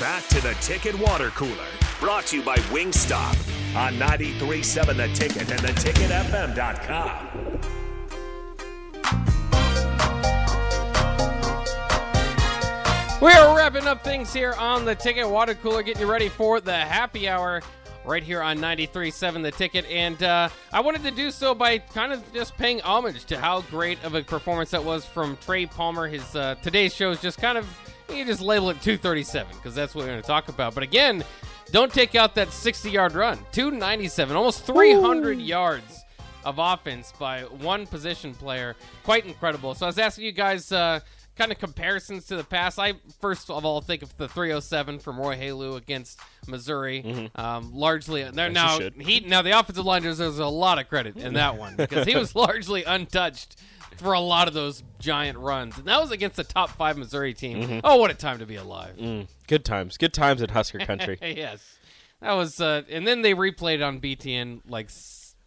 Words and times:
back 0.00 0.26
to 0.28 0.40
the 0.40 0.54
Ticket 0.62 0.98
Water 0.98 1.28
Cooler, 1.30 1.66
brought 2.00 2.26
to 2.28 2.38
you 2.38 2.42
by 2.42 2.56
Wingstop 2.72 3.36
on 3.76 3.92
93.7 3.96 4.96
The 4.96 5.08
Ticket 5.14 5.50
and 5.50 5.60
theticketfm.com. 5.60 7.80
We 13.20 13.32
are 13.32 13.54
wrapping 13.54 13.86
up 13.86 14.02
things 14.02 14.32
here 14.32 14.54
on 14.54 14.86
the 14.86 14.94
Ticket 14.94 15.28
Water 15.28 15.54
Cooler, 15.54 15.82
getting 15.82 16.00
you 16.00 16.10
ready 16.10 16.30
for 16.30 16.62
the 16.62 16.74
happy 16.74 17.28
hour 17.28 17.60
right 18.06 18.22
here 18.22 18.40
on 18.40 18.56
93.7 18.56 19.42
The 19.42 19.50
Ticket. 19.50 19.84
And 19.90 20.22
uh, 20.22 20.48
I 20.72 20.80
wanted 20.80 21.02
to 21.02 21.10
do 21.10 21.30
so 21.30 21.54
by 21.54 21.76
kind 21.76 22.14
of 22.14 22.32
just 22.32 22.56
paying 22.56 22.80
homage 22.80 23.26
to 23.26 23.38
how 23.38 23.60
great 23.62 24.02
of 24.02 24.14
a 24.14 24.22
performance 24.22 24.70
that 24.70 24.82
was 24.82 25.04
from 25.04 25.36
Trey 25.36 25.66
Palmer. 25.66 26.08
His 26.08 26.34
uh, 26.34 26.54
today's 26.62 26.94
show 26.94 27.10
is 27.10 27.20
just 27.20 27.36
kind 27.36 27.58
of, 27.58 27.66
you 28.16 28.24
just 28.24 28.40
label 28.40 28.70
it 28.70 28.80
237 28.82 29.56
because 29.56 29.74
that's 29.74 29.94
what 29.94 30.02
we're 30.02 30.10
going 30.10 30.20
to 30.20 30.26
talk 30.26 30.48
about. 30.48 30.74
But 30.74 30.82
again, 30.82 31.24
don't 31.70 31.92
take 31.92 32.14
out 32.14 32.34
that 32.34 32.52
60 32.52 32.90
yard 32.90 33.12
run. 33.12 33.38
297, 33.52 34.36
almost 34.36 34.64
300 34.64 35.38
Ooh. 35.38 35.40
yards 35.40 36.04
of 36.44 36.58
offense 36.58 37.12
by 37.18 37.42
one 37.42 37.86
position 37.86 38.34
player. 38.34 38.76
Quite 39.04 39.26
incredible. 39.26 39.74
So 39.74 39.86
I 39.86 39.88
was 39.88 39.98
asking 39.98 40.24
you 40.24 40.32
guys. 40.32 40.72
Uh, 40.72 41.00
kind 41.40 41.52
of 41.52 41.58
comparisons 41.58 42.26
to 42.26 42.36
the 42.36 42.44
past, 42.44 42.78
I 42.78 42.94
first 43.18 43.48
of 43.48 43.64
all 43.64 43.80
think 43.80 44.02
of 44.02 44.14
the 44.18 44.28
307 44.28 44.98
from 44.98 45.18
Roy 45.18 45.36
Helu 45.36 45.76
against 45.76 46.20
Missouri. 46.46 47.02
Mm-hmm. 47.02 47.40
Um, 47.40 47.72
largely, 47.72 48.24
there 48.24 48.50
now 48.50 48.78
he 48.98 49.20
now 49.20 49.40
the 49.40 49.58
offensive 49.58 49.86
line 49.86 50.02
deserves 50.02 50.38
a 50.38 50.46
lot 50.46 50.78
of 50.78 50.88
credit 50.88 51.16
in 51.16 51.34
that 51.34 51.56
one 51.56 51.76
because 51.76 52.06
he 52.06 52.14
was 52.14 52.34
largely 52.36 52.84
untouched 52.84 53.56
for 53.96 54.12
a 54.12 54.20
lot 54.20 54.48
of 54.48 54.54
those 54.54 54.82
giant 54.98 55.38
runs, 55.38 55.78
and 55.78 55.86
that 55.86 56.00
was 56.00 56.10
against 56.10 56.36
the 56.36 56.44
top 56.44 56.70
five 56.70 56.96
Missouri 56.96 57.34
team. 57.34 57.62
Mm-hmm. 57.62 57.80
Oh, 57.84 57.96
what 57.96 58.10
a 58.10 58.14
time 58.14 58.38
to 58.38 58.46
be 58.46 58.56
alive! 58.56 58.96
Mm. 58.96 59.28
Good 59.46 59.64
times, 59.64 59.96
good 59.96 60.12
times 60.12 60.42
in 60.42 60.48
Husker 60.48 60.78
country. 60.78 61.18
yes, 61.22 61.62
that 62.20 62.32
was, 62.32 62.60
uh, 62.60 62.82
and 62.88 63.06
then 63.06 63.22
they 63.22 63.34
replayed 63.34 63.86
on 63.86 64.00
BTN 64.00 64.62
like 64.68 64.90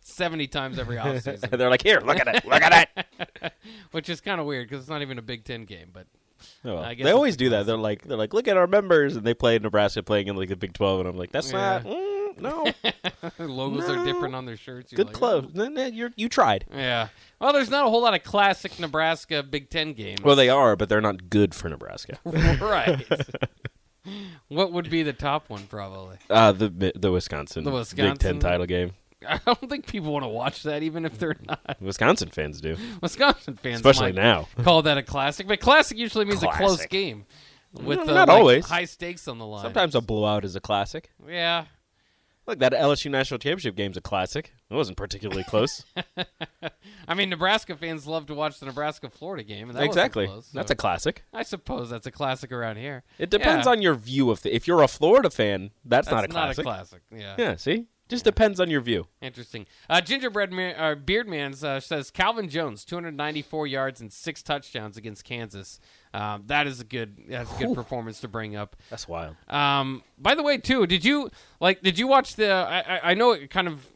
70 0.02 0.48
times 0.48 0.80
every 0.80 0.96
offseason. 0.98 1.50
They're 1.50 1.70
like, 1.70 1.84
here, 1.84 2.00
look 2.00 2.20
at 2.20 2.28
it, 2.28 2.46
look 2.46 2.62
at 2.62 2.90
it. 2.96 3.54
Which 3.92 4.10
is 4.10 4.22
kind 4.22 4.40
of 4.40 4.48
weird 4.48 4.68
because 4.68 4.84
it's 4.84 4.90
not 4.90 5.02
even 5.02 5.18
a 5.18 5.24
Big 5.24 5.44
Ten 5.44 5.66
game, 5.66 5.90
but. 5.92 6.08
Oh, 6.66 6.76
well. 6.76 6.94
they 6.94 7.12
always 7.12 7.38
do 7.38 7.52
that. 7.52 7.66
They're 7.66 7.78
like, 7.78 8.02
they're 8.02 8.18
like, 8.18 8.34
look 8.34 8.50
at 8.50 8.58
our 8.58 8.68
members, 8.68 9.16
and 9.16 9.26
they 9.26 9.34
play 9.34 9.58
Nebraska 9.60 10.04
playing 10.04 10.28
in 10.28 10.36
like 10.36 10.50
the 10.50 10.58
Big 10.58 10.74
Twelve, 10.74 11.00
and 11.00 11.08
I'm 11.08 11.16
like, 11.16 11.32
that's 11.32 11.54
yeah. 11.54 11.82
not, 11.82 11.84
mm, 11.86 12.03
no. 12.40 12.72
Logos 13.40 13.88
no. 13.88 14.02
are 14.02 14.06
different 14.06 14.36
on 14.36 14.46
their 14.46 14.58
shirts. 14.58 14.92
You're 14.92 14.98
Good 14.98 15.08
like, 15.08 15.16
clothes. 15.16 15.52
Oh. 15.56 15.86
you 15.88 16.12
you 16.16 16.30
tried. 16.30 16.66
Yeah. 16.74 17.10
Well, 17.40 17.54
there's 17.54 17.70
not 17.70 17.86
a 17.86 17.90
whole 17.90 18.02
lot 18.02 18.14
of 18.14 18.24
classic 18.24 18.80
Nebraska 18.80 19.44
Big 19.44 19.70
Ten 19.70 19.94
games. 19.94 20.22
Well, 20.22 20.36
they 20.36 20.50
are, 20.50 20.76
but 20.76 20.90
they're 20.90 21.02
not 21.02 21.30
good 21.30 21.54
for 21.54 21.70
Nebraska. 21.70 22.18
right. 22.26 23.06
what 24.48 24.72
would 24.72 24.90
be 24.90 25.04
the 25.04 25.14
top 25.14 25.50
one, 25.50 25.64
probably? 25.68 26.18
Uh, 26.30 26.52
the 26.52 26.94
the 26.96 27.12
Wisconsin, 27.12 27.64
the 27.64 27.72
Wisconsin 27.72 28.14
Big 28.14 28.20
Ten 28.20 28.40
title 28.40 28.66
game. 28.66 28.92
I 29.28 29.40
don't 29.46 29.70
think 29.70 29.88
people 29.88 30.12
want 30.12 30.24
to 30.24 30.30
watch 30.30 30.64
that, 30.64 30.84
even 30.84 31.06
if 31.06 31.18
they're 31.18 31.38
not. 31.48 31.78
Wisconsin 31.80 32.30
fans 32.30 32.60
do. 32.60 32.76
Wisconsin 33.02 33.56
fans, 33.56 33.78
especially 33.78 34.12
now, 34.12 34.50
call 34.64 34.82
that 34.82 34.98
a 34.98 35.04
classic. 35.04 35.48
But 35.48 35.62
classic 35.62 35.98
usually 35.98 36.26
means 36.26 36.40
classic. 36.40 36.60
a 36.60 36.66
close 36.66 36.86
game 36.88 37.26
with 37.74 38.00
uh, 38.00 38.04
not 38.06 38.28
like 38.28 38.38
always 38.38 38.68
high 38.68 38.86
stakes 38.86 39.28
on 39.28 39.38
the 39.38 39.46
line. 39.46 39.64
Sometimes 39.64 39.96
a 39.96 40.02
blowout 40.02 40.46
is 40.46 40.56
a 40.56 40.62
classic. 40.62 41.10
Yeah. 41.28 41.66
Look, 42.46 42.60
that 42.60 42.74
LSU 42.74 43.10
national 43.10 43.38
championship 43.38 43.76
game's 43.76 43.96
a 43.96 44.02
classic. 44.02 44.54
It 44.70 44.74
wasn't 44.74 44.98
particularly 44.98 45.44
close. 45.46 45.86
I 47.08 47.14
mean, 47.14 47.30
Nebraska 47.30 47.76
fans 47.76 48.06
love 48.06 48.26
to 48.28 48.34
watch 48.34 48.60
the 48.60 48.66
Nebraska 48.66 49.10
Florida 49.10 49.44
game, 49.44 49.70
and 49.70 49.78
that 49.78 49.84
exactly 49.84 50.28
close, 50.28 50.48
so 50.48 50.58
that's 50.58 50.72
a 50.72 50.76
classic. 50.76 51.24
I 51.34 51.44
suppose 51.44 51.90
that's 51.90 52.08
a 52.08 52.12
classic 52.12 52.52
around 52.52 52.78
here. 52.78 53.04
It 53.18 53.30
depends 53.30 53.66
yeah. 53.66 53.72
on 53.72 53.82
your 53.82 53.96
view 53.96 54.30
of 54.30 54.42
the. 54.42 54.54
If 54.54 54.68
you're 54.68 54.82
a 54.82 54.88
Florida 54.90 55.30
fan, 55.30 55.72
that's, 55.86 56.08
that's 56.08 56.14
not 56.14 56.26
a 56.26 56.28
classic. 56.28 56.66
Not 56.66 56.72
a 56.72 56.76
classic. 56.76 57.02
Yeah. 57.12 57.36
Yeah. 57.38 57.56
See, 57.56 57.88
just 58.14 58.26
depends 58.26 58.60
on 58.60 58.70
your 58.70 58.82
view. 58.82 59.08
Interesting. 59.22 59.66
Uh, 59.90 60.00
Gingerbread 60.00 60.54
man, 60.54 60.76
uh, 60.78 60.96
Beard 60.96 61.28
Man 61.28 61.54
uh, 61.64 61.80
says 61.80 62.12
Calvin 62.12 62.48
Jones, 62.48 62.86
294 62.86 63.68
yards 63.68 64.02
and 64.02 64.14
six 64.14 64.44
touchdowns 64.44 64.98
against 64.98 65.26
Kansas. 65.26 65.80
Um, 66.14 66.44
that 66.46 66.68
is 66.68 66.80
a 66.80 66.84
good. 66.84 67.24
That's 67.28 67.52
a 67.56 67.58
good 67.60 67.70
Ooh. 67.70 67.76
performance 67.76 68.22
to 68.22 68.28
bring 68.28 68.56
up. 68.56 68.76
That's 68.92 69.08
wild. 69.08 69.36
Um, 69.48 70.04
by 70.18 70.36
the 70.36 70.44
way, 70.44 70.58
too, 70.60 70.86
did 70.86 71.04
you 71.04 71.32
like? 71.60 71.82
Did 71.82 71.98
you 71.98 72.08
watch 72.08 72.36
the? 72.36 72.52
I, 72.52 73.12
I 73.12 73.14
know 73.16 73.32
it 73.32 73.50
kind 73.50 73.68
of. 73.68 73.88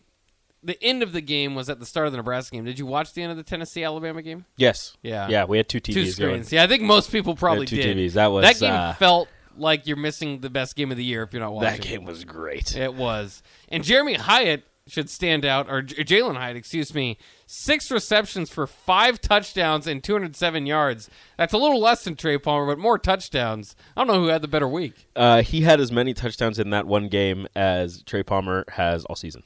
The 0.64 0.84
end 0.84 1.04
of 1.04 1.14
the 1.14 1.22
game 1.22 1.54
was 1.54 1.70
at 1.70 1.80
the 1.80 1.86
start 1.86 2.08
of 2.08 2.14
the 2.14 2.18
Nebraska 2.18 2.56
game. 2.56 2.66
Did 2.66 2.80
you 2.80 2.88
watch 2.88 3.14
the 3.14 3.22
end 3.22 3.32
of 3.32 3.38
the 3.38 3.44
Tennessee 3.44 3.84
Alabama 3.84 4.24
game? 4.24 4.46
Yes. 4.58 4.98
Yeah. 5.04 5.28
Yeah, 5.30 5.46
we 5.46 5.58
had 5.58 5.70
two 5.70 5.80
TVs. 5.80 5.94
Two 5.94 6.06
screens. 6.08 6.50
Going. 6.50 6.58
Yeah, 6.58 6.64
I 6.64 6.68
think 6.68 6.82
most 6.82 7.12
people 7.12 7.36
probably 7.36 7.68
two 7.68 7.78
did. 7.78 7.96
TVs. 7.96 8.14
That 8.14 8.28
was 8.28 8.44
that 8.44 8.60
game 8.60 8.74
uh, 8.74 8.94
felt 8.96 9.30
like 9.58 9.88
you're 9.88 9.98
missing 9.98 10.40
the 10.42 10.50
best 10.50 10.76
game 10.76 10.92
of 10.92 10.98
the 10.98 11.04
year 11.04 11.24
if 11.24 11.34
you're 11.34 11.42
not 11.42 11.54
watching. 11.54 11.82
That 11.82 11.82
game 11.82 12.04
was 12.06 12.24
great. 12.24 12.76
It 12.76 12.94
was. 12.94 13.42
And 13.70 13.84
Jeremy 13.84 14.16
Hyatt 14.16 14.64
should 14.88 15.10
stand 15.10 15.46
out, 15.46 15.70
or 15.70 15.82
Jalen 15.82 16.36
Hyatt, 16.36 16.56
excuse 16.56 16.94
me, 16.94 17.18
six 17.46 17.92
receptions 17.92 18.50
for 18.50 18.66
five 18.66 19.20
touchdowns 19.22 19.86
and 19.88 20.04
207 20.04 20.66
yards. 20.66 21.10
That's 21.38 21.54
a 21.54 21.58
little 21.58 21.80
less 21.80 22.04
than 22.04 22.16
Trey 22.16 22.38
Palmer, 22.38 22.66
but 22.66 22.80
more 22.80 22.98
touchdowns. 22.98 23.76
I 23.96 24.02
don't 24.02 24.08
know 24.08 24.22
who 24.22 24.28
had 24.28 24.42
the 24.42 24.48
better 24.48 24.68
week. 24.68 25.08
Uh, 25.16 25.42
he 25.42 25.62
had 25.62 25.80
as 25.80 25.92
many 25.92 26.14
touchdowns 26.14 26.60
in 26.60 26.70
that 26.72 26.88
one 26.88 27.10
game 27.10 27.48
as 27.56 28.02
Trey 28.04 28.24
Palmer 28.24 28.66
has 28.70 29.06
all 29.06 29.16
season. 29.16 29.44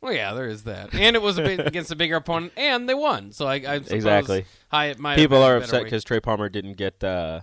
Well, 0.00 0.12
yeah, 0.12 0.34
there 0.34 0.46
is 0.46 0.64
that, 0.64 0.94
and 0.94 1.16
it 1.16 1.22
was 1.22 1.38
a 1.38 1.56
against 1.66 1.90
a 1.90 1.96
bigger 1.96 2.16
opponent, 2.16 2.52
and 2.56 2.88
they 2.88 2.94
won. 2.94 3.32
So 3.32 3.46
I, 3.46 3.54
I 3.54 3.74
exactly 3.76 4.44
Hyatt 4.68 4.98
might. 4.98 5.16
People 5.16 5.42
are 5.42 5.56
upset 5.56 5.84
because 5.84 6.04
Trey 6.04 6.20
Palmer 6.20 6.48
didn't 6.48 6.74
get 6.74 7.02
uh, 7.02 7.40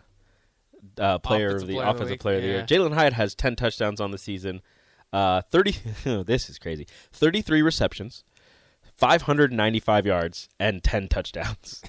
uh, 0.97 1.19
player 1.19 1.55
of 1.55 1.67
the 1.67 1.75
player 1.75 1.87
offensive 1.87 2.01
of 2.01 2.09
the 2.09 2.17
player 2.17 2.35
of 2.37 2.41
the 2.41 2.47
year. 2.47 2.63
Jalen 2.63 2.93
Hyatt 2.93 3.13
has 3.13 3.35
ten 3.35 3.55
touchdowns 3.55 3.99
on 4.01 4.11
the 4.11 4.17
season. 4.17 4.61
Uh, 5.11 5.41
thirty. 5.41 5.75
this 6.03 6.49
is 6.49 6.57
crazy. 6.57 6.87
Thirty-three 7.11 7.61
receptions, 7.61 8.23
five 8.95 9.23
hundred 9.23 9.51
ninety-five 9.51 10.05
yards, 10.05 10.49
and 10.59 10.83
ten 10.83 11.07
touchdowns. 11.07 11.81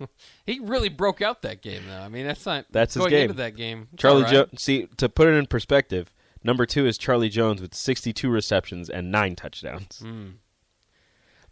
he 0.46 0.60
really 0.60 0.88
broke 0.88 1.20
out 1.20 1.42
that 1.42 1.62
game, 1.62 1.82
though. 1.88 2.00
I 2.00 2.08
mean, 2.08 2.26
that's 2.26 2.46
not 2.46 2.66
that's 2.70 2.94
his 2.94 3.06
game. 3.06 3.22
Into 3.22 3.34
that 3.34 3.56
game, 3.56 3.88
Charlie 3.96 4.22
right. 4.22 4.32
Jones. 4.32 4.62
See, 4.62 4.86
to 4.96 5.08
put 5.08 5.28
it 5.28 5.32
in 5.32 5.46
perspective, 5.46 6.12
number 6.44 6.66
two 6.66 6.86
is 6.86 6.98
Charlie 6.98 7.28
Jones 7.28 7.60
with 7.60 7.74
sixty-two 7.74 8.30
receptions 8.30 8.88
and 8.88 9.10
nine 9.10 9.36
touchdowns. 9.36 10.02
Mm. 10.04 10.34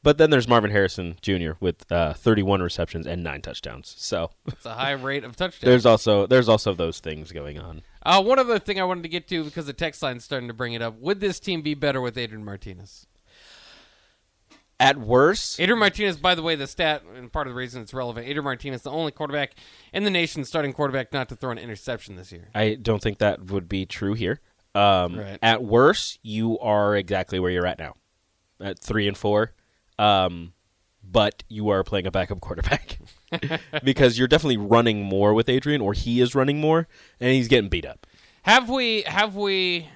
But 0.07 0.19
then 0.19 0.31
there's 0.31 0.47
Marvin 0.47 0.71
Harrison 0.71 1.17
Jr. 1.21 1.55
with 1.59 1.91
uh, 1.91 2.13
31 2.13 2.63
receptions 2.63 3.09
and 3.09 3.25
nine 3.25 3.43
touchdowns. 3.43 3.93
So 3.99 4.31
it's 4.47 4.65
a 4.65 4.73
high 4.73 4.93
rate 4.93 5.25
of 5.25 5.35
touchdowns. 5.35 5.69
there's 5.69 5.85
also 5.85 6.29
there's 6.29 6.49
also 6.49 6.75
those 6.75 7.01
things 7.01 7.33
going 7.33 7.59
on. 7.59 7.83
Uh, 8.05 8.23
one 8.23 8.39
other 8.39 8.61
thing 8.61 8.79
I 8.79 8.85
wanted 8.85 9.03
to 9.03 9.09
get 9.09 9.27
to 9.31 9.43
because 9.43 9.67
the 9.67 9.73
text 9.73 10.05
line's 10.05 10.23
starting 10.23 10.47
to 10.47 10.55
bring 10.55 10.75
it 10.75 10.81
up. 10.81 10.97
Would 11.01 11.19
this 11.19 11.41
team 11.41 11.61
be 11.61 11.75
better 11.75 12.01
with 12.01 12.17
Adrian 12.17 12.45
Martinez? 12.45 13.09
At 14.79 14.97
worst, 14.97 15.59
Adrian 15.59 15.81
Martinez, 15.81 16.19
by 16.19 16.37
the 16.37 16.43
way, 16.43 16.55
the 16.55 16.69
stat 16.69 17.03
and 17.17 17.33
part 17.33 17.49
of 17.49 17.55
the 17.55 17.59
reason 17.59 17.83
it's 17.83 17.93
relevant. 17.93 18.29
Adrian 18.29 18.45
Martinez, 18.45 18.83
the 18.83 18.93
only 18.93 19.11
quarterback 19.11 19.55
in 19.93 20.05
the 20.05 20.11
nation, 20.11 20.45
starting 20.45 20.73
quarterback, 20.73 21.13
not 21.13 21.29
to 21.31 21.35
throw 21.35 21.51
an 21.51 21.59
interception 21.59 22.15
this 22.15 22.31
year. 22.31 22.49
I 22.55 22.77
don't 22.81 23.03
think 23.03 23.19
that 23.19 23.47
would 23.51 23.69
be 23.69 23.87
true 23.87 24.15
here. 24.15 24.41
Um, 24.73 25.19
right. 25.19 25.41
At 25.43 25.65
worst, 25.65 26.21
you 26.23 26.61
are 26.61 26.95
exactly 26.95 27.41
where 27.41 27.51
you're 27.51 27.67
at 27.67 27.81
now, 27.81 27.95
at 28.61 28.79
three 28.79 29.09
and 29.09 29.19
four. 29.19 29.53
Um, 29.99 30.53
but 31.03 31.45
you 31.49 31.69
are 31.69 31.85
playing 31.85 32.07
a 32.07 32.11
backup 32.11 32.41
quarterback 32.41 32.99
because 33.85 34.19
you're 34.19 34.29
definitely 34.29 34.57
running 34.57 35.03
more 35.03 35.35
with 35.35 35.49
Adrian, 35.49 35.81
or 35.81 35.93
he 35.93 36.21
is 36.21 36.35
running 36.35 36.61
more, 36.61 36.89
and 37.21 37.33
he's 37.33 37.49
getting 37.49 37.69
beat 37.69 37.87
up. 37.87 38.07
Have 38.43 38.69
we? 38.69 39.03
Have 39.03 39.35
we? 39.35 39.89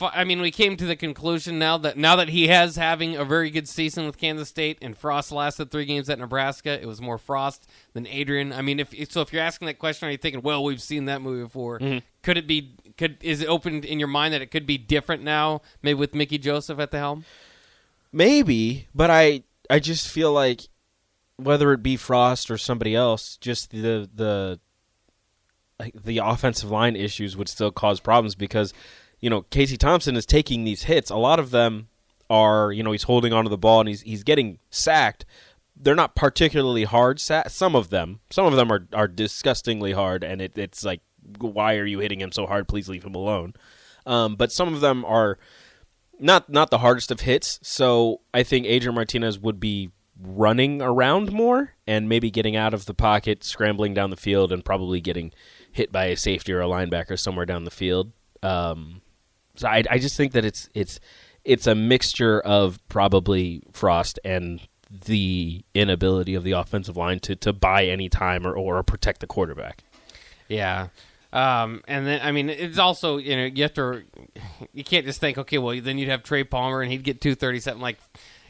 I 0.00 0.24
mean, 0.24 0.40
we 0.40 0.50
came 0.50 0.76
to 0.76 0.84
the 0.84 0.96
conclusion 0.96 1.60
now 1.60 1.78
that 1.78 1.96
now 1.96 2.16
that 2.16 2.28
he 2.28 2.48
has 2.48 2.74
having 2.76 3.16
a 3.16 3.24
very 3.24 3.50
good 3.50 3.68
season 3.68 4.06
with 4.06 4.18
Kansas 4.18 4.48
State, 4.48 4.78
and 4.82 4.96
Frost 4.96 5.30
lasted 5.30 5.70
three 5.70 5.84
games 5.84 6.10
at 6.10 6.18
Nebraska. 6.18 6.80
It 6.80 6.86
was 6.86 7.00
more 7.00 7.18
Frost 7.18 7.68
than 7.92 8.06
Adrian. 8.06 8.52
I 8.52 8.62
mean, 8.62 8.80
if 8.80 8.92
so, 9.10 9.20
if 9.20 9.32
you're 9.32 9.42
asking 9.42 9.66
that 9.66 9.78
question, 9.78 10.08
are 10.08 10.10
you 10.10 10.18
thinking, 10.18 10.42
well, 10.42 10.64
we've 10.64 10.82
seen 10.82 11.04
that 11.04 11.22
movie 11.22 11.44
before? 11.44 11.78
Mm-hmm. 11.78 11.98
Could 12.22 12.38
it 12.38 12.46
be? 12.46 12.74
Could 12.96 13.18
is 13.20 13.42
it 13.42 13.48
open 13.48 13.84
in 13.84 13.98
your 13.98 14.08
mind 14.08 14.34
that 14.34 14.42
it 14.42 14.50
could 14.50 14.66
be 14.66 14.78
different 14.78 15.22
now, 15.22 15.62
maybe 15.82 15.98
with 15.98 16.14
Mickey 16.14 16.38
Joseph 16.38 16.78
at 16.78 16.90
the 16.90 16.98
helm? 16.98 17.24
Maybe, 18.12 18.88
but 18.94 19.10
I 19.10 19.42
I 19.70 19.78
just 19.78 20.08
feel 20.08 20.32
like 20.32 20.68
whether 21.36 21.72
it 21.72 21.82
be 21.82 21.96
Frost 21.96 22.50
or 22.50 22.58
somebody 22.58 22.94
else, 22.94 23.36
just 23.38 23.70
the 23.70 24.08
the 24.14 24.60
the 26.04 26.18
offensive 26.18 26.70
line 26.70 26.94
issues 26.94 27.36
would 27.36 27.48
still 27.48 27.72
cause 27.72 28.00
problems 28.00 28.34
because 28.34 28.72
you 29.20 29.30
know 29.30 29.42
Casey 29.42 29.76
Thompson 29.76 30.16
is 30.16 30.26
taking 30.26 30.64
these 30.64 30.84
hits. 30.84 31.10
A 31.10 31.16
lot 31.16 31.38
of 31.38 31.50
them 31.50 31.88
are 32.28 32.72
you 32.72 32.82
know 32.82 32.92
he's 32.92 33.04
holding 33.04 33.32
onto 33.32 33.50
the 33.50 33.58
ball 33.58 33.80
and 33.80 33.88
he's 33.88 34.02
he's 34.02 34.22
getting 34.22 34.58
sacked. 34.70 35.24
They're 35.74 35.94
not 35.94 36.14
particularly 36.14 36.84
hard. 36.84 37.18
Some 37.18 37.74
of 37.74 37.90
them, 37.90 38.20
some 38.30 38.46
of 38.46 38.54
them 38.54 38.70
are 38.70 38.86
are 38.92 39.08
disgustingly 39.08 39.92
hard, 39.92 40.22
and 40.22 40.40
it, 40.40 40.56
it's 40.56 40.84
like 40.84 41.00
why 41.38 41.76
are 41.76 41.86
you 41.86 42.00
hitting 42.00 42.20
him 42.20 42.32
so 42.32 42.46
hard? 42.46 42.68
Please 42.68 42.88
leave 42.88 43.04
him 43.04 43.14
alone. 43.14 43.54
Um, 44.04 44.36
but 44.36 44.52
some 44.52 44.74
of 44.74 44.80
them 44.80 45.04
are 45.04 45.38
not 46.22 46.48
not 46.48 46.70
the 46.70 46.78
hardest 46.78 47.10
of 47.10 47.20
hits. 47.20 47.58
So 47.62 48.20
I 48.32 48.42
think 48.42 48.66
Adrian 48.66 48.94
Martinez 48.94 49.38
would 49.38 49.60
be 49.60 49.90
running 50.20 50.80
around 50.80 51.32
more 51.32 51.74
and 51.86 52.08
maybe 52.08 52.30
getting 52.30 52.54
out 52.56 52.72
of 52.74 52.86
the 52.86 52.94
pocket, 52.94 53.42
scrambling 53.42 53.92
down 53.92 54.10
the 54.10 54.16
field, 54.16 54.52
and 54.52 54.64
probably 54.64 55.00
getting 55.00 55.32
hit 55.72 55.90
by 55.90 56.06
a 56.06 56.16
safety 56.16 56.52
or 56.52 56.60
a 56.60 56.66
linebacker 56.66 57.18
somewhere 57.18 57.46
down 57.46 57.64
the 57.64 57.70
field. 57.70 58.12
Um, 58.42 59.02
so 59.56 59.68
I, 59.68 59.82
I 59.90 59.98
just 59.98 60.16
think 60.16 60.32
that 60.32 60.44
it's 60.44 60.68
it's 60.74 61.00
it's 61.44 61.66
a 61.66 61.74
mixture 61.74 62.40
of 62.40 62.78
probably 62.88 63.62
Frost 63.72 64.18
and 64.24 64.60
the 65.06 65.64
inability 65.74 66.34
of 66.34 66.44
the 66.44 66.52
offensive 66.52 66.96
line 66.96 67.18
to, 67.20 67.34
to 67.34 67.52
buy 67.52 67.86
any 67.86 68.08
time 68.08 68.46
or, 68.46 68.54
or 68.54 68.82
protect 68.82 69.20
the 69.20 69.26
quarterback. 69.26 69.82
Yeah. 70.48 70.88
Um, 71.32 71.82
and 71.88 72.06
then, 72.06 72.20
I 72.22 72.32
mean, 72.32 72.50
it's 72.50 72.78
also, 72.78 73.16
you 73.16 73.36
know, 73.36 73.44
you 73.44 73.62
have 73.62 73.72
to, 73.74 74.02
you 74.72 74.84
can't 74.84 75.06
just 75.06 75.20
think, 75.20 75.38
okay, 75.38 75.58
well, 75.58 75.78
then 75.80 75.96
you'd 75.98 76.10
have 76.10 76.22
Trey 76.22 76.44
Palmer 76.44 76.82
and 76.82 76.92
he'd 76.92 77.04
get 77.04 77.20
237. 77.20 77.80
Like, 77.80 77.98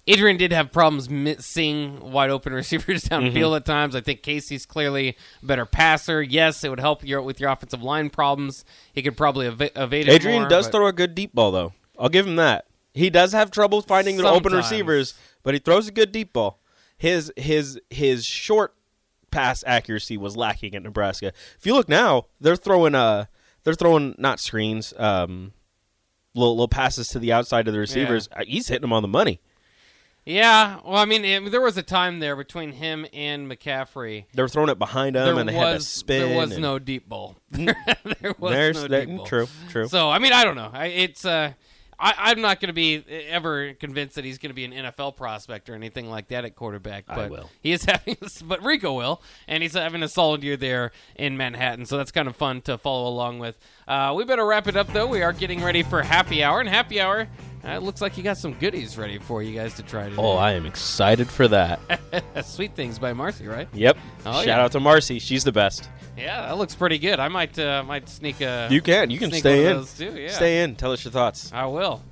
Adrian 0.09 0.37
did 0.37 0.53
have 0.53 0.73
problems 0.73 1.09
missing 1.09 2.01
wide 2.11 2.31
open 2.31 2.53
receivers 2.53 3.05
downfield 3.05 3.33
mm-hmm. 3.33 3.55
at 3.55 3.65
times. 3.65 3.95
I 3.95 4.01
think 4.01 4.23
Casey's 4.23 4.67
clearly 4.67 5.17
a 5.43 5.47
better 5.47 5.65
passer. 5.65 6.21
Yes, 6.21 6.65
it 6.65 6.71
would 6.71 6.81
help 6.81 7.05
you 7.05 7.23
with 7.23 7.39
your 7.39 7.51
offensive 7.51 7.83
line 7.83 8.11
problems. 8.11 8.65
He 8.93 9.03
could 9.03 9.17
probably 9.17 9.47
ev- 9.47 9.71
evade 9.77 10.09
it. 10.09 10.13
Adrian 10.13 10.43
more, 10.43 10.49
does 10.49 10.67
but... 10.67 10.73
throw 10.73 10.87
a 10.89 10.93
good 10.93 11.15
deep 11.15 11.35
ball, 11.35 11.53
though. 11.53 11.73
I'll 11.99 12.09
give 12.09 12.27
him 12.27 12.37
that. 12.37 12.67
He 12.95 13.11
does 13.11 13.33
have 13.33 13.51
trouble 13.51 13.81
finding 13.81 14.17
the 14.17 14.29
open 14.29 14.53
receivers, 14.53 15.15
but 15.43 15.55
he 15.55 15.61
throws 15.61 15.89
a 15.89 15.93
good 15.93 16.13
deep 16.13 16.33
ball. 16.33 16.61
His 16.99 17.33
his 17.37 17.81
his 17.91 18.25
short 18.25 18.75
pass 19.33 19.65
accuracy 19.67 20.17
was 20.17 20.37
lacking 20.37 20.77
at 20.77 20.83
Nebraska. 20.83 21.33
If 21.59 21.67
you 21.67 21.75
look 21.75 21.89
now, 21.89 22.27
they're 22.41 22.55
throwing 22.55 22.95
uh 22.95 23.25
they're 23.65 23.75
throwing 23.75 24.15
not 24.19 24.39
screens, 24.39 24.95
um, 24.97 25.53
little 26.35 26.55
little 26.55 26.69
passes 26.69 27.09
to 27.09 27.19
the 27.19 27.33
outside 27.33 27.67
of 27.67 27.75
the 27.75 27.81
receivers. 27.81 28.29
Yeah. 28.31 28.45
He's 28.47 28.69
hitting 28.69 28.83
them 28.83 28.93
on 28.93 29.03
the 29.03 29.09
money. 29.09 29.41
Yeah, 30.25 30.79
well, 30.85 30.99
I 30.99 31.05
mean, 31.05 31.25
it, 31.25 31.51
there 31.51 31.61
was 31.61 31.77
a 31.77 31.83
time 31.83 32.21
there 32.21 32.37
between 32.37 32.71
him 32.71 33.07
and 33.13 33.51
McCaffrey. 33.51 34.27
They 34.33 34.43
were 34.43 34.49
throwing 34.49 34.69
it 34.69 34.79
behind 34.79 35.17
him, 35.17 35.25
there 35.25 35.37
and 35.37 35.49
they 35.49 35.55
was, 35.55 35.65
had 35.65 35.81
to 35.81 35.85
spin. 35.85 36.29
There 36.29 36.39
was 36.39 36.59
no 36.59 36.79
deep 36.79 37.09
ball. 37.09 37.37
there 37.51 37.75
was 38.39 38.53
There's, 38.53 38.83
no 38.83 38.89
that, 38.89 39.07
deep 39.09 39.17
ball. 39.17 39.27
True, 39.27 39.49
true. 39.71 39.89
So, 39.89 40.11
I 40.11 40.21
mean, 40.21 40.33
I 40.33 40.45
don't 40.45 40.55
know. 40.55 40.71
I, 40.73 40.87
it's 40.87 41.25
uh, 41.25 41.55
I, 42.03 42.33
am 42.33 42.41
not 42.41 42.61
going 42.61 42.69
to 42.69 42.75
be 42.75 43.05
ever 43.29 43.75
convinced 43.75 44.17
that 44.17 44.25
he's 44.25 44.39
going 44.39 44.51
to 44.51 44.55
be 44.55 44.65
an 44.65 44.73
NFL 44.73 45.15
prospect 45.15 45.71
or 45.71 45.75
anything 45.75 46.11
like 46.11 46.29
that 46.29 46.45
at 46.45 46.57
quarterback. 46.57 47.07
But 47.07 47.19
I 47.19 47.29
will. 47.29 47.49
He 47.61 47.73
is 47.73 47.85
having, 47.87 48.17
but 48.45 48.63
Rico 48.65 48.93
will, 48.95 49.23
and 49.47 49.63
he's 49.63 49.75
having 49.75 50.03
a 50.03 50.09
solid 50.09 50.43
year 50.43 50.57
there 50.57 50.91
in 51.15 51.37
Manhattan. 51.37 51.87
So 51.87 51.97
that's 51.97 52.11
kind 52.11 52.27
of 52.27 52.35
fun 52.35 52.61
to 52.63 52.77
follow 52.77 53.09
along 53.09 53.39
with. 53.39 53.57
Uh, 53.87 54.15
we 54.17 54.25
better 54.25 54.45
wrap 54.45 54.67
it 54.67 54.77
up 54.77 54.93
though. 54.93 55.07
We 55.07 55.23
are 55.23 55.33
getting 55.33 55.63
ready 55.63 55.83
for 55.85 56.03
happy 56.03 56.43
hour, 56.43 56.59
and 56.59 56.69
happy 56.69 57.01
hour. 57.01 57.29
It 57.65 57.83
looks 57.83 58.01
like 58.01 58.17
you 58.17 58.23
got 58.25 58.37
some 58.39 58.55
goodies 58.55 58.99
ready 58.99 59.19
for 59.19 59.43
you 59.43 59.55
guys 59.59 59.75
to 59.75 59.83
try 59.83 60.09
today. 60.09 60.21
Oh, 60.21 60.33
I 60.37 60.53
am 60.53 60.67
excited 60.67 61.29
for 61.29 61.47
that. 61.49 61.81
Sweet 62.45 62.75
things 62.75 62.99
by 62.99 63.13
Marcy, 63.13 63.47
right? 63.47 63.69
Yep. 63.73 63.97
Oh, 64.27 64.33
Shout 64.33 64.47
yeah. 64.47 64.63
out 64.65 64.73
to 64.73 64.81
Marcy. 64.81 65.19
She's 65.19 65.45
the 65.45 65.53
best. 65.53 65.89
Yeah, 66.17 66.43
that 66.47 66.59
looks 66.59 66.75
pretty 66.75 66.99
good. 66.99 67.21
I 67.21 67.29
might 67.29 67.59
uh, 67.59 67.83
might 67.85 68.09
sneak 68.09 68.41
a. 68.41 68.69
You 68.71 68.83
can. 68.83 69.11
You 69.11 69.19
can 69.19 69.33
stay 69.33 69.71
in. 69.71 69.85
too. 69.87 70.17
Yeah. 70.21 70.31
Stay 70.33 70.63
in. 70.63 70.77
Tell 70.77 70.93
us 70.93 71.05
your 71.05 71.13
thoughts. 71.13 71.51
I 71.53 71.67
will. 71.67 72.03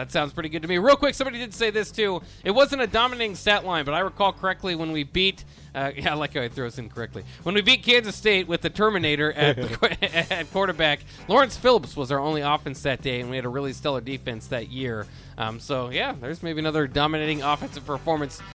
That 0.00 0.10
sounds 0.10 0.32
pretty 0.32 0.48
good 0.48 0.62
to 0.62 0.68
me. 0.68 0.78
Real 0.78 0.96
quick, 0.96 1.14
somebody 1.14 1.36
did 1.36 1.52
say 1.52 1.68
this 1.68 1.90
too. 1.90 2.22
It 2.42 2.52
wasn't 2.52 2.80
a 2.80 2.86
dominating 2.86 3.34
stat 3.34 3.66
line, 3.66 3.84
but 3.84 3.92
I 3.92 3.98
recall 3.98 4.32
correctly 4.32 4.74
when 4.74 4.92
we 4.92 5.02
beat. 5.02 5.44
Uh, 5.74 5.90
yeah, 5.96 6.12
I 6.12 6.14
like 6.14 6.32
how 6.32 6.40
I 6.40 6.48
throw 6.48 6.64
this 6.64 6.78
in 6.78 6.88
correctly. 6.88 7.22
When 7.42 7.54
we 7.54 7.60
beat 7.60 7.82
Kansas 7.82 8.16
State 8.16 8.48
with 8.48 8.62
the 8.62 8.70
Turmanator 8.70 9.30
at, 9.36 10.32
at 10.32 10.50
quarterback, 10.52 11.00
Lawrence 11.28 11.58
Phillips 11.58 11.96
was 11.96 12.10
our 12.10 12.18
only 12.18 12.40
offense 12.40 12.80
that 12.84 13.02
day, 13.02 13.20
and 13.20 13.28
we 13.28 13.36
had 13.36 13.44
a 13.44 13.50
really 13.50 13.74
stellar 13.74 14.00
defense 14.00 14.46
that 14.46 14.70
year. 14.70 15.06
Um, 15.36 15.60
so 15.60 15.90
yeah, 15.90 16.14
there's 16.18 16.42
maybe 16.42 16.60
another 16.60 16.86
dominating 16.86 17.42
offensive 17.42 17.84
performance 17.84 18.40